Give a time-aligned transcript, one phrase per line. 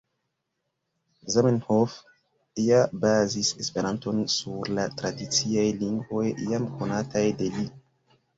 [1.33, 1.97] Zamenhof
[2.67, 7.69] ja bazis Esperanton sur la tradiciaj lingvoj jam konataj de li.